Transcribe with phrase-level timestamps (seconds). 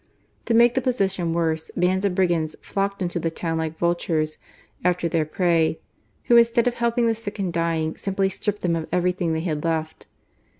[0.45, 4.39] To make the position worse, bands of brigands flocked into ^e town like vultures
[4.83, 5.79] after their prey,
[6.23, 9.63] who, instead of helping the sick and dying, simply stripped them of everything they had
[9.63, 10.07] left.